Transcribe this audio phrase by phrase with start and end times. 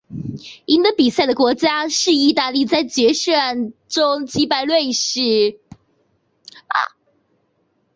[0.65, 3.53] 赢得比赛的国家是意大利在决赛
[3.87, 5.59] 中击败瑞士。